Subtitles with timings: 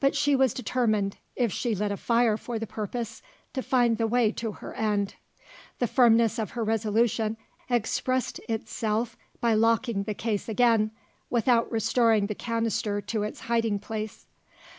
[0.00, 3.20] But she was determined, if she lit a fire for the purpose,
[3.52, 5.16] to find the way to her end.
[5.78, 7.36] The firmness of her resolution
[7.68, 10.90] expressed itself by locking the case again,
[11.28, 14.24] without restoring the canister to its hiding place.